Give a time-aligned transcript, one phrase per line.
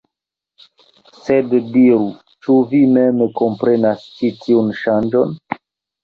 [1.25, 2.07] Sed diru,
[2.45, 5.37] ĉu vi mem komprenas ĉi tiun ŝanĝon?